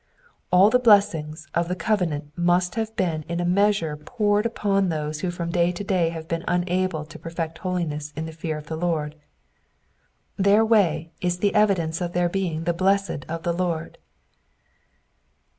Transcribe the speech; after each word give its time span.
All 0.51 0.71
the 0.71 0.79
blessings 0.79 1.47
of 1.53 1.67
the 1.67 1.75
covenant 1.75 2.35
must 2.35 2.73
have 2.73 2.95
been 2.95 3.21
in 3.29 3.39
a 3.39 3.45
measure 3.45 3.95
poured 3.95 4.47
upon 4.47 4.89
those 4.89 5.19
who 5.19 5.29
from 5.29 5.51
day 5.51 5.71
to 5.71 5.83
day 5.83 6.09
have 6.09 6.27
been 6.27 6.43
unable 6.47 7.05
to 7.05 7.19
perfect 7.19 7.59
holiness 7.59 8.11
in 8.15 8.25
the 8.25 8.31
fear 8.31 8.57
of 8.57 8.65
the 8.65 8.75
Lord. 8.75 9.15
Their 10.37 10.65
way 10.65 11.11
is 11.21 11.37
the 11.37 11.53
evidence 11.53 12.01
of 12.01 12.13
their 12.13 12.29
being 12.29 12.63
the 12.63 12.73
blessed 12.73 13.25
of 13.29 13.43
the 13.43 13.53
Lord. 13.53 13.99